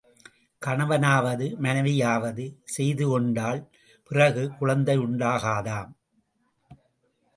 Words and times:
கணவனாவது 0.61 1.47
மனைவியாவது 1.59 2.45
செய்துகொண்டால் 2.75 3.61
பிறகு 4.11 4.43
குழந்தை 4.59 4.97
உண்டாகாதாம். 4.97 5.91